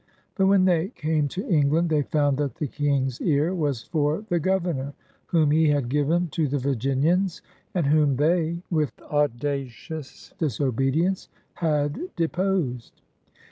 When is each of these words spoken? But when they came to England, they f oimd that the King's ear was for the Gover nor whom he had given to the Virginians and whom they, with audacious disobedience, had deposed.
But 0.33 0.47
when 0.47 0.65
they 0.65 0.87
came 0.89 1.27
to 1.27 1.47
England, 1.47 1.89
they 1.89 1.99
f 1.99 2.09
oimd 2.09 2.37
that 2.37 2.55
the 2.55 2.65
King's 2.65 3.21
ear 3.21 3.53
was 3.53 3.83
for 3.83 4.25
the 4.29 4.39
Gover 4.39 4.75
nor 4.75 4.93
whom 5.27 5.51
he 5.51 5.69
had 5.69 5.89
given 5.89 6.27
to 6.29 6.47
the 6.47 6.57
Virginians 6.57 7.43
and 7.75 7.85
whom 7.85 8.15
they, 8.15 8.63
with 8.71 8.91
audacious 9.11 10.33
disobedience, 10.39 11.29
had 11.53 11.99
deposed. 12.15 13.01